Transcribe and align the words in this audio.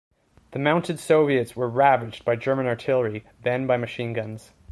The 0.49 0.57
mounted 0.57 0.99
Soviets 0.99 1.55
were 1.55 1.69
ravaged 1.69 2.25
by 2.25 2.35
German 2.35 2.65
artillery, 2.65 3.23
then 3.43 3.67
by 3.67 3.77
machine 3.77 4.13
guns. 4.13 4.51